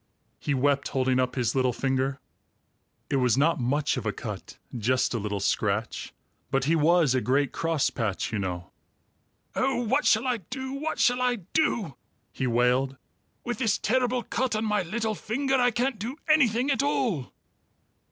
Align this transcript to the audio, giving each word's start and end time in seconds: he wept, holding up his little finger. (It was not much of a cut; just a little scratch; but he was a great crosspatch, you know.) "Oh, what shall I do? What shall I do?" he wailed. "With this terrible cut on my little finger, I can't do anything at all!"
he 0.39 0.55
wept, 0.55 0.87
holding 0.87 1.19
up 1.19 1.35
his 1.35 1.53
little 1.53 1.71
finger. 1.71 2.19
(It 3.11 3.17
was 3.17 3.37
not 3.37 3.59
much 3.59 3.97
of 3.97 4.05
a 4.07 4.11
cut; 4.11 4.57
just 4.75 5.13
a 5.13 5.19
little 5.19 5.39
scratch; 5.39 6.11
but 6.49 6.63
he 6.63 6.75
was 6.75 7.13
a 7.13 7.21
great 7.21 7.51
crosspatch, 7.51 8.31
you 8.33 8.39
know.) 8.39 8.71
"Oh, 9.55 9.75
what 9.83 10.07
shall 10.07 10.25
I 10.25 10.37
do? 10.37 10.71
What 10.73 10.97
shall 10.97 11.21
I 11.21 11.35
do?" 11.53 11.97
he 12.33 12.47
wailed. 12.47 12.97
"With 13.43 13.59
this 13.59 13.77
terrible 13.77 14.23
cut 14.23 14.55
on 14.55 14.65
my 14.65 14.81
little 14.81 15.13
finger, 15.13 15.53
I 15.57 15.69
can't 15.69 15.99
do 15.99 16.15
anything 16.27 16.71
at 16.71 16.81
all!" 16.81 17.31